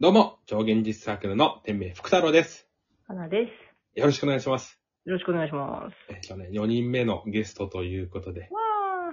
[0.00, 2.68] どうも、超現実サークルの天命福太郎です。
[3.08, 3.48] かなで
[3.96, 3.98] す。
[3.98, 4.78] よろしくお願いします。
[5.04, 5.96] よろしくお願いします。
[6.08, 8.48] えっとね、4人目のゲストということで、わ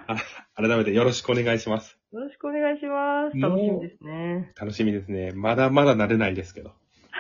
[0.06, 0.16] あ、
[0.54, 1.98] 改めてよろしくお願いします。
[2.12, 3.40] よろしくお願いします。
[3.40, 4.54] 楽しみですね。
[4.56, 5.32] 楽しみですね。
[5.32, 6.76] まだまだ慣れないですけど。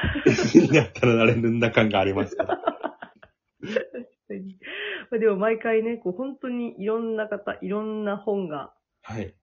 [0.53, 2.53] になったら慣れるんだ感がありますけど。
[5.17, 9.33] でも毎回ね、こう本当にいろんな方、いろんな本がはい。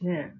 [0.00, 0.32] ね、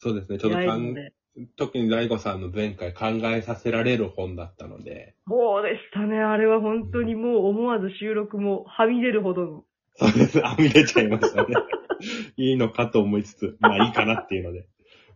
[0.00, 0.38] そうですね。
[0.40, 1.12] ちょっとかん、出会えるので。
[1.56, 6.18] 特に大悟さんの前回考えさせられる本だったので、そうでしたね。
[6.18, 9.64] あれは本当にもう思わず収録もはみ出るほどの。
[9.96, 10.46] そうです。
[10.46, 11.54] あみ出ちゃいましたね。
[12.36, 14.66] いいのかと思いつつ、まあいいかなっていうので。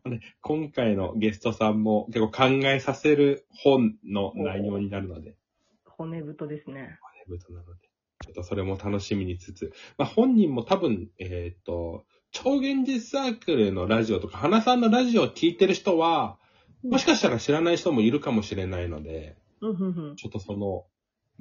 [0.05, 5.37] ね今回のゲストさんも結構考えさせる本の内容になるので、
[5.85, 6.99] 骨太ですね。
[7.27, 7.89] 骨太なので、
[8.25, 16.39] ちょっとそれも楽しみにつつ、まあ本人も多分、えっ、と、超現実サークルのラジオとか、花さんのラジオを聞いてる人は、
[16.85, 20.17] もしかしたら知らない人もいるかもしれないので、うんふんふん。
[20.17, 20.85] ちょっとその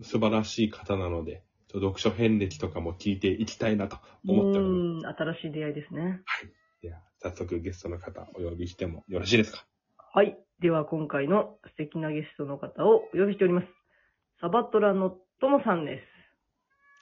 [0.01, 3.97] 素晴らしい方なので、ちょっと読書遍歴とかも聞いていきたいなと
[4.27, 5.05] 思っております。
[5.05, 6.21] うん、新しい出会いですね。
[6.81, 9.65] では、早速ゲストの方お呼びしてもよろしいですか？
[10.13, 10.37] はい。
[10.59, 13.67] では今回の素敵なゲストの方をお呼びしております。
[14.41, 15.99] サバトラのともさんで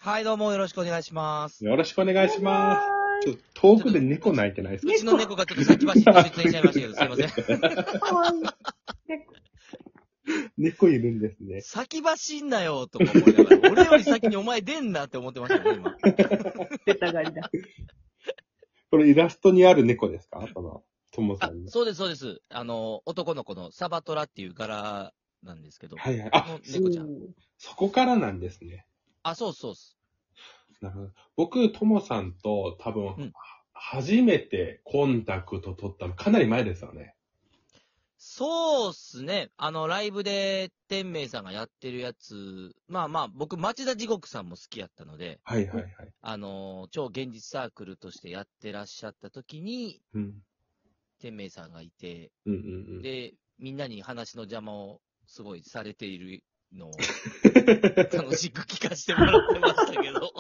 [0.02, 0.06] す。
[0.06, 1.64] はい、どうもよろしくお願いします。
[1.64, 2.95] よろしくお願いします。
[3.16, 4.94] はちょっと遠くで猫鳴いてないですか？
[4.94, 8.00] うちの猫がちょっと先走って出演しちゃいましたけど、すいません。
[8.00, 8.42] かわいい。
[10.58, 11.62] 猫いるんですね。
[11.62, 15.96] 先走んなよ、とか思いながら、俺より先にお前出んなって思ってましたよ、今。
[16.86, 17.52] 出たがりだ。
[18.90, 20.48] これイラストにある猫ですか？
[20.54, 21.70] その、ともさあんの。
[21.70, 22.42] そうです、そうです。
[22.50, 25.14] あの、男の子のサバトラっていう柄
[25.44, 25.98] なんですけど。
[25.98, 26.30] はいはい。
[26.32, 27.08] あの、猫ちゃん。
[27.58, 28.88] そこからなんですね。
[29.22, 29.96] あ、そうそうっす。
[30.82, 31.12] なるほど。
[31.36, 33.34] 僕、ともさんと多分、うん
[33.78, 37.14] 初めてコンタクト取ったのかなり前ですよね。
[38.18, 39.52] そうっすね。
[39.58, 45.94] あの、ライブで天明さんがやってるやつ、まあまあ、僕、町田地獄さんも好きやったので、はいはいはい。
[46.22, 50.34] あの、超現実サークルとしてやってらっしゃった時に、うん。
[51.20, 53.02] 天明さんがいて、うんうんうん。
[53.02, 56.44] で、みんなに話の邪魔をすごいされている
[56.76, 56.92] のを
[58.14, 60.32] 楽しく聞かせてもらってましたけど。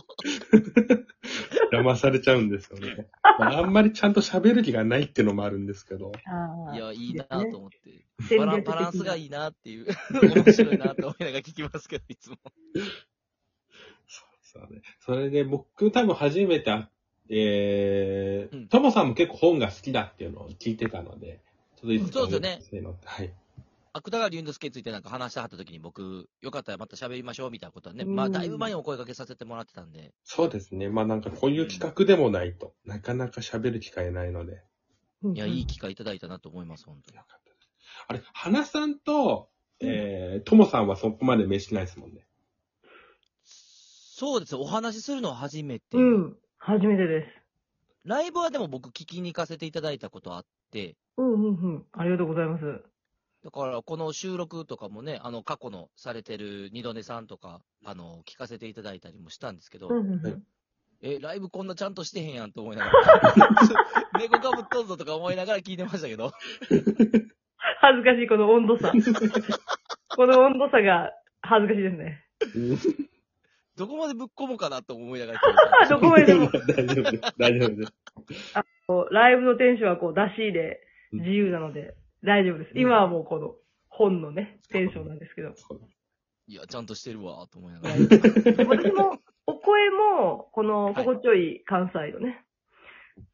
[1.72, 3.08] 騙されちゃうんですよね。
[3.40, 6.12] ま ああんまりちゃんと喋る気がないっていうのもあるんですけど。
[6.74, 8.06] いや、いいなと思って。
[8.22, 9.88] 戦バラバランスがいいなっていう。
[10.12, 12.38] 面白いなと思いながら聞きますけど、いつも。
[14.42, 14.82] そうね。
[15.00, 16.90] それで僕多分初めて会って、
[17.28, 21.40] えー、うんともさんも結構本が好きだっていうのを聞いてたので、
[21.76, 23.34] ちょっといつかそうですよねはい。
[23.98, 30.90] 芥川龍之介についてなんか話してはった時に僕、よかったらまた喋りましょうみたいなことはね、うんまあだいぶ前にお声掛けさせてもらってたんで、そうですね。
[30.90, 34.62] まあなんかこういう企画でもないと、なかなか喋る機会ないので。
[35.24, 37.24] いや、いい機会いただいたなと思います、本当によ。
[37.26, 37.70] かったです。
[38.08, 42.28] あれ、花さんと、えー、ともさんはそこまで飯ないですもんね。
[43.46, 45.98] そうですお話しするのは初めて。
[45.98, 46.36] うん。
[46.58, 47.28] 初めてです。
[48.04, 51.86] ライブはでも僕聞きに行かせていただいたことあって、うんうんうん。
[51.94, 52.64] ありがとうございます。
[53.46, 60.44] だから、この収録とかもね、あの、過去のされてる二度寝さんとか、あの、聞かせていただいたりもしたんですけど、うんうんうはいん。
[61.04, 63.54] え、ライブこんなちゃんとしてへんやんと思いながら、
[64.20, 66.32] 猫かぶっとんぞとか思いながら聞いてましたけど、
[67.82, 68.92] 恥ずかしい、この温度差。
[70.18, 71.12] この温度差が
[71.44, 72.26] 恥ずかしいですね。
[73.78, 77.34] どこまでぶっ込むかなと思いながら聞いてどこまででも 大丈夫です。
[77.38, 77.94] 大丈夫です。
[79.12, 81.94] ライブのテンションはこう出し入れ自由なので
[82.26, 82.72] 大丈夫です。
[82.72, 83.56] うん今はもうこの
[83.90, 85.54] 本のね、テンションなんですけど。
[86.48, 87.96] いや、ちゃんとしてるわ、と思いながら。
[87.96, 92.46] 私も、お声も、この、はい心地よい関西のね、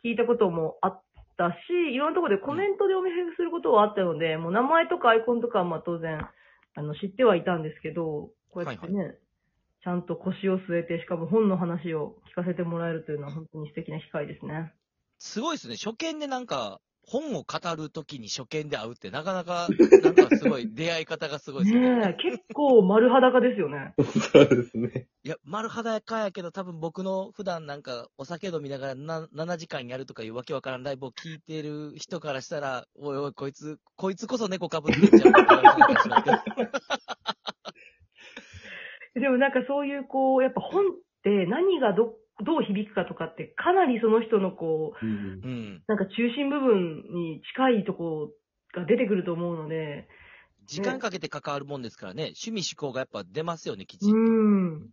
[0.05, 1.01] 聞いたこともあっ
[1.37, 6.27] たし、いろんなところでコメントでお見せすることはあったので、もう名前とかアイコンとかはまあ当然、
[6.75, 9.15] あの、知ってはいたんですけど、こうやってね、
[9.83, 14.73] ちゃんと腰を据えて、しかも本の話を聞かせてもらえるというのは本当に素敵な機会ですね。
[15.17, 15.75] すごいですね。
[15.75, 19.67] 初見でなんか、本を語るときに初見で会うって、なかなか、
[20.03, 21.95] なんかすごい、出会い方がすごいですよね。
[21.97, 23.93] ねえ、結構丸裸ですよね。
[24.31, 25.07] そうですね。
[25.23, 35.33] いや、丸裸やけど、多分僕の普段なんか、お酒飲みながらな7時間やるとかいうわけわからんライブを聞いてる人からしたら、おいおい、こいつ、こいつこそ猫かぶってんじゃん。
[39.13, 40.87] でもなんかそういうこう、やっぱ本っ
[41.23, 45.15] て何がど、どう響くかとかってかなりその人のこう、うんう
[45.47, 45.83] ん。
[45.87, 48.31] なんか中心部分に近いとこ
[48.73, 50.07] が出てくると思うので、
[50.65, 54.17] 時間かけて関わるもんですからね、趣味思考がやっぱ出ますよね、きちうっと。
[54.17, 54.89] ん。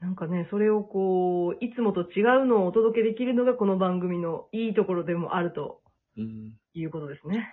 [0.00, 5.82] なんかね、それをこう、いつもと違うのをお届けできるのがこの番組のいいところでもあると
[6.16, 7.52] うんいうことですね。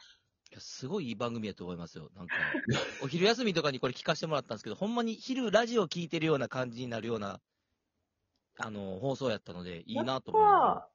[0.51, 2.09] いや、すごいいい番組やと思いますよ。
[2.15, 2.35] なんか、
[3.03, 7.41] お昼休みとかにこれ聞かせてもらったんですけど、ほんまに昼ラジオ聞いてるような感じになるような、
[8.57, 10.89] あの、放送やったので、いいなと思いながらわ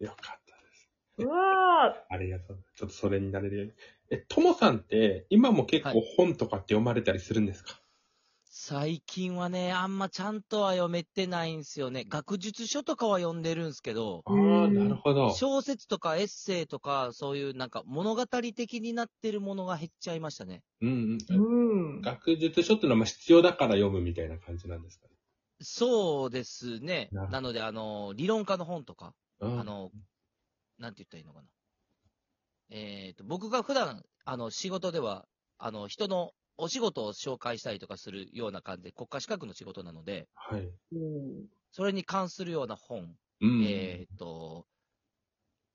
[0.00, 0.90] よかったです。
[1.18, 2.64] ーうわありがとう。
[2.76, 3.72] ちょっとそれになれるように。
[4.10, 7.80] え、ともさんって、今も結構はい本とかって読まれたりするんですか、
[8.56, 12.04] 最近はね、あんまちゃんとは読めてないんですよね。
[12.08, 15.34] 学術書とかは読んでるんですけど、ああ、うんなるほど。
[15.34, 20.62] 小説とかエッセイとか、そういうなんか物語的になってるものが減っちゃいましたね。
[20.80, 21.96] うんーうん。
[21.96, 22.00] うん。
[22.00, 25.13] 学術書っていうのはまあ必要だから読むみたいな感じなんですかね。
[25.60, 27.12] そうですね。
[27.12, 29.90] なるほどなので、あの、理論家の本とか、うんあの、
[30.78, 31.48] なんて言ったらいいのかな。
[32.70, 35.28] えっ、と、僕が普段、あの、仕事では、
[35.58, 40.72] あの、人のお仕事を紹介したりとかするような感じで、国家資格の仕事なので、はい。
[40.92, 43.62] うんそれに関するような本、うん。
[43.62, 44.68] えっ、と、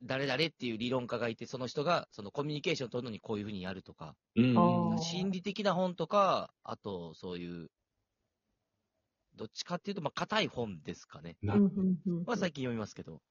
[0.02, 4.56] 誰々っていう理論家がいて、その人が、そのコミュニケーションを取るのにこういうふうにやるとか、うん。
[4.56, 7.70] あー心理的な本とか、あと、そういう、
[9.39, 11.38] どっちかっていうと、まあ、硬い本ですかね。
[11.41, 11.53] な
[12.25, 13.21] は最近読みますけど。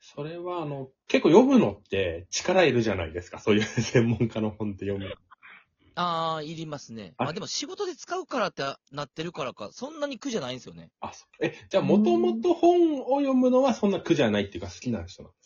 [0.00, 3.38] それは、あの、結構読むのって力いるじゃないですか。
[3.38, 5.14] そういう専門家の本って読む。
[5.94, 7.14] ああ、いりますね。
[7.16, 8.62] あまあでも仕事で使うからって
[8.92, 10.90] なってるからか、そんなに苦じゃないんですよね。
[11.00, 11.46] あ、そう。
[11.46, 15.45] え、じゃあ、もともと本を読むのはそんな苦じゃないっていうか好きな人なんです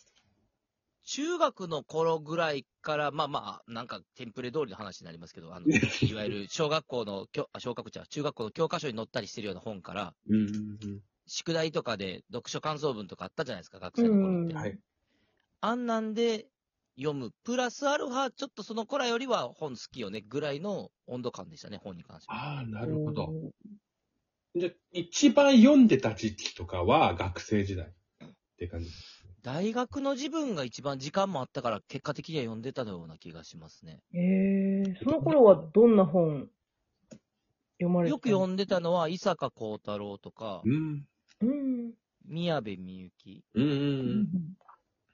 [1.13, 5.65] 中学の頃ぐらいから、まあまあ、なんかテンプレ通りの話になりますけど、あの、
[6.09, 14.53] いわゆる小学校の教、あ小学校中学校の教科書に載ったりしてるような本から、うんうん宿題とかで読書感想文とかあったじゃないですか、学生の頃って。
[14.53, 14.79] はい。
[15.61, 16.47] あんなんで
[16.97, 17.31] 読む。
[17.43, 22.57] プラスアルファ、ちょっとその頃よりは本好きよね、ぐらいの温度感でしたね、本に関しては。
[22.57, 23.33] ああ、なるほど。
[24.55, 28.89] じゃあ、一番読んでた時期とかは学生時代って感じ。
[29.43, 33.99] 大学の自分が一番時間もあったから、結果的には読んでたような気がしますね。
[34.13, 36.49] ええその頃はどんな本
[37.79, 41.07] 読まれてよく読んでたのは、伊坂幸太郎とかう、ん。
[41.41, 41.93] うん。
[42.25, 44.27] 宮部みゆき、うんううんん。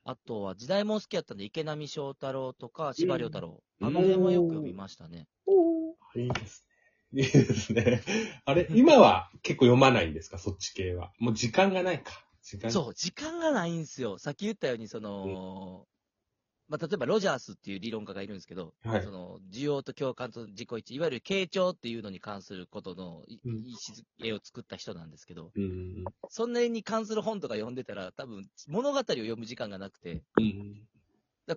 [0.04, 3.62] あとは時代も好きやったんで、池波正太郎とか、司馬遼太郎。
[3.82, 5.28] うんあの辺はよく読みましたね。
[5.46, 6.22] おーうん。
[6.24, 6.66] いいです
[7.14, 7.22] ね。
[7.22, 8.02] い いですね。
[8.46, 10.38] あれ、今は結構読まないんですか？
[10.40, 11.12] そっち系は。
[11.20, 12.27] もう時間がないか。
[12.48, 14.18] 時間そう、時間がないんですよ。
[14.18, 15.86] さっき言ったように、その、
[16.70, 30.88] まあ、例えばロジャースっていう理論家がいるんですけど、はいその、需要と共感と自己一致、いわゆる傾聴っていうのに関することのいうんい礎を作った人なんですけど、うんうんそんなに関する本とか読んでたら、多分、物語を読む時間がなくて、うん。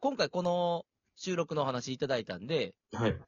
[0.00, 3.20] 今回この収録のお話いただいたんで、はい。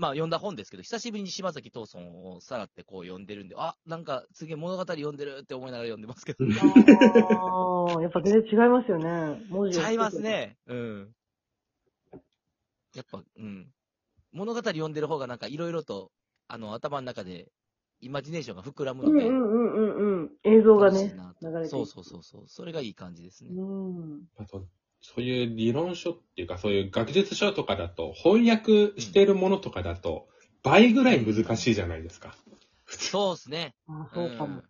[0.00, 6.46] まあ読んだ本ですけど、久しぶりに島崎藤村をさらってこう読んでるんで、あ、なんかすげえ物語読んでるって思いながら読んでますけど。
[6.46, 9.42] ああ、やっぱ全然違いますよね。
[9.50, 10.22] 文字をちゃいます。
[10.22, 10.56] ね。
[10.66, 11.14] うん。
[12.94, 13.66] やっぱ、うん。
[14.32, 16.10] 物語読んでる方がなんかいろいろと、
[16.48, 17.48] あの、頭の中で、
[18.00, 20.30] イマジネーションが膨らむので、うんうんうんうんうん。
[20.44, 22.44] 映像がね流れてそうそうそうそう。
[22.46, 23.50] それがいい感じですね。
[23.52, 24.22] うん。
[24.38, 24.64] あと、
[25.00, 30.28] そういう理論書っていうか、そういう学術書とかだと、翻訳してるものとかだと、
[30.62, 32.34] 倍ぐらい難しいじゃないですか。
[32.86, 33.74] そうですね。
[33.88, 34.52] あそうかも。
[34.52, 34.62] いや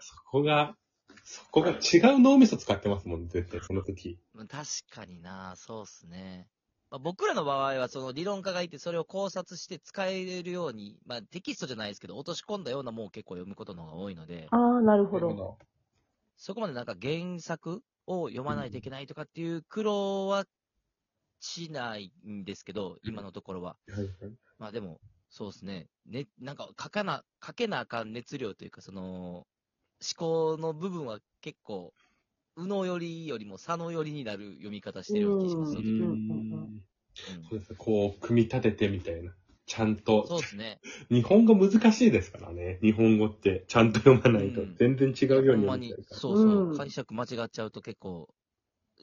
[0.00, 0.74] そこが、
[1.24, 4.18] そこが違う脳みそ使ってますもん、絶対、その時。
[4.34, 6.48] うん確かにな、そうっすね。
[6.90, 15.58] まあ、僕らの場合は、その理論家がいて、それを考察して使えるように、まあ、テキストじゃないですけど、落とし込んだようなもんを結構読むことの方が多いので、ああ、なるほど。
[16.46, 20.44] そこまでなんか原作を読まないといけないとかっていう苦労は
[21.40, 23.76] しないんですけど、今のところは。
[23.88, 24.12] はいはい
[24.56, 25.88] まあでも、そうですね。
[26.06, 29.46] ね、なんか書かな、書けなあかん熱量というか、その、思
[30.16, 31.92] 考の部分は結構、
[32.56, 35.90] 右脳寄りよりも左脳寄りになる読み方してるような気しますうね。
[35.90, 36.80] んうんうん
[37.50, 37.76] そうですね。
[37.76, 39.34] こう、組み立ててみたいな。
[39.66, 40.26] ちゃんと。
[40.26, 40.80] そうですね。
[41.10, 42.78] 日本語難しいですからね。
[42.82, 46.20] 日本語って、ちゃんと読まないとうん全然違うようにほんまに読みたいか、ら。
[46.20, 48.28] そうそう、うん解釈間違っちゃうと結構、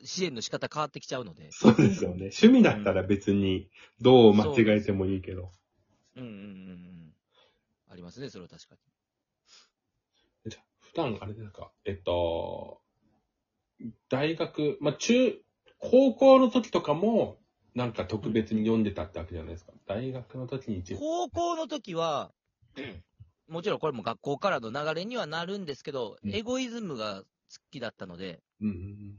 [0.04, 1.50] 支援の仕方変わってきちゃうので。
[1.52, 2.32] そうですよね。
[2.34, 3.70] 趣味だったら別に、
[4.02, 5.52] どう間違えてもいいけど。
[6.16, 7.14] うんうんうんうん。
[7.90, 8.76] ありますね、それは確か
[10.46, 10.52] に。
[10.52, 12.82] じゃあ普段、あれですか、えっと、
[14.10, 15.38] 大学、まあ、中、
[15.80, 17.38] 高校の時とかも、
[17.76, 19.74] なんか特別に読んでたってわけじゃないですか。
[19.88, 20.84] 大学の時に。
[20.98, 22.32] 高校の時は、
[23.48, 27.26] もちろんこれも学校からの流れにはなるんですけど、うんエゴイズムが好
[27.72, 29.18] きだったので、うん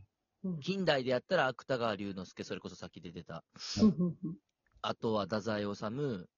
[0.61, 3.45] 近代でやったら芥川龍之介、それこそさっき出てた。
[4.83, 6.29] あとは太宰治、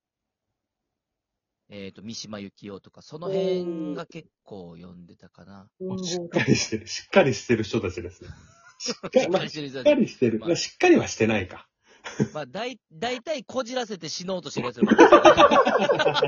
[1.68, 5.68] えっ、と、三島由紀夫とか、その辺が結構読んでたかな。
[5.80, 5.88] うん。
[5.96, 8.30] 文しっ豪かりしてる、しっかりしてる人たちですね。
[8.78, 10.38] しっかり、まあ、ししっかりしてる人っかりしてる。
[10.38, 11.66] まあ、しっかりはしてないか。
[12.32, 16.22] まあ、だい、だいたいこじらせて死のうとしてるやつらばっか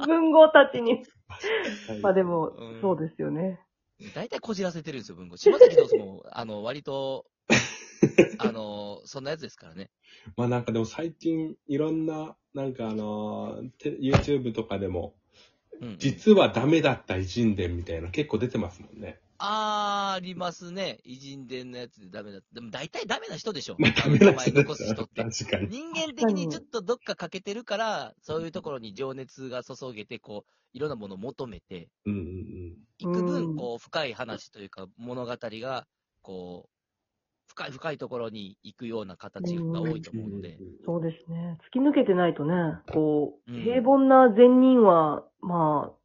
[0.00, 1.02] り文豪たちに。
[2.02, 3.60] まあでもうん、そうですよね。
[3.98, 5.36] ですよだいたいこじらせてるんですよ、文豪。
[5.36, 7.26] 島崎道士も、 あの、割と、
[8.38, 9.90] あの、そんなやつですからね。
[10.36, 15.14] まあなんかでも最近いろんな、なんかあのー、て YouTube とかでも、
[15.80, 15.96] うん。
[15.98, 19.20] 実はダメだった偉人伝みたいな結構出てますもんね。
[19.38, 20.98] あー、ありますね。
[21.04, 22.40] 偉人伝のやつでダメだ。
[22.52, 23.76] でも大体ダメな人でしょ。
[23.78, 25.22] まあダメな名前残す人って。
[25.24, 25.68] 確かに。
[25.68, 32.26] 人間的にちょっとどっか欠けてるから、そういうところに情熱が注げて、こう、いろんなものを求めて、うんうんうん。
[32.26, 35.86] ういく分、んこう、深い話というか、物語が、
[36.22, 36.74] こう、
[37.46, 41.58] 深い深いところに行くような形が多いと思うので、そうですね。
[41.68, 42.54] 突き抜けてないとね、
[42.92, 46.03] こう、うん平凡な善人は、まあ、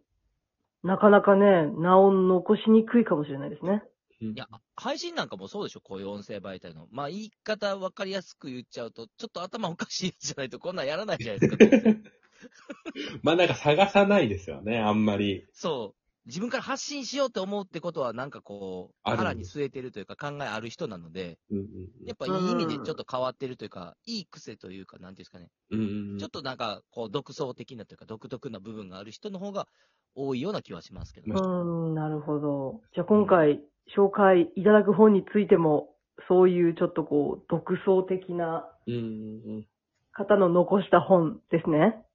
[0.83, 3.83] なかなかね、名を残しにくいかもしれないですね。
[4.21, 6.88] うんいや、配信なんかもそうでしょ、こういう音声媒体の。
[6.91, 11.57] まあ、言い方分かりやすく言っちゃうと、ちょっと頭おかしいやつじゃないとこんなんやらないじゃないですか、
[13.24, 15.45] まあなんか探さないですよね、あんまり。
[15.53, 15.98] そう。
[16.25, 25.49] 自分から発信しようって思うってことは、なんかこう、ある腹に据えてるというか考えある人なので、うんうんやっぱいい意味でちょっと変わってるというか、いい癖というか、なんていうんですかね。
[25.71, 29.67] うんうんうんちょっとなんか、こう、独創的なというか、独特な部分がある人の方が
[30.15, 31.35] 多いような気はしますけどうね。
[31.35, 32.81] ーん、なるほど。
[32.93, 33.61] じゃあ今回、
[33.95, 35.95] 紹介いただく本についても、
[36.27, 39.69] そういうちょっとこう、独創的なうんうんうん
[40.13, 42.05] 方の残した本ですね。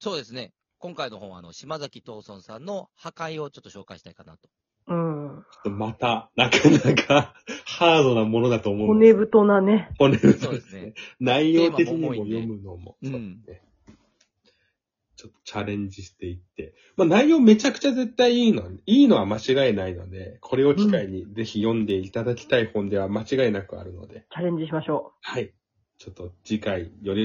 [0.00, 0.52] そうですね。
[0.78, 4.48] 今回の本は、あの、島崎藤村さんの破壊をちょっと紹介したいかなと。
[4.88, 5.44] うん。
[5.78, 9.90] また、なかなかハードなものだと思うん骨太なね。
[9.98, 10.94] 骨太そうですね。
[11.18, 13.62] 内容的にもテーマも重いんで読むのも、うんそうですね
[15.16, 16.74] ちょっとチャレンジしていって。
[16.96, 25.18] まあ内容めちゃくちゃ絶対いいの、いいのは間違いないので、これを機会にぜひ読んでいただきたい本では間違いなくあるので、チャレンジしましょう。
[25.22, 25.54] はい。
[25.98, 27.14] ちょっと次回より